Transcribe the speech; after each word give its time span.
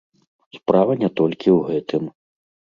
Справа 0.57 0.95
не 1.01 1.09
толькі 1.19 1.49
ў 1.57 1.61
гэтым. 1.69 2.03